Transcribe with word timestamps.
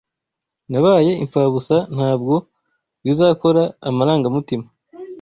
Nabaye 0.71 1.11
impfabusa 1.23 1.75
Ntabwo 1.95 2.35
bizakora 3.05 3.63
Amarangamutima 3.89 4.65